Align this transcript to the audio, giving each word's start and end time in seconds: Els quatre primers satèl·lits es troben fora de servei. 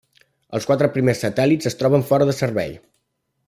Els 0.59 0.65
quatre 0.69 0.87
primers 0.95 1.21
satèl·lits 1.25 1.71
es 1.73 1.77
troben 1.83 2.09
fora 2.13 2.29
de 2.31 2.39
servei. 2.41 2.75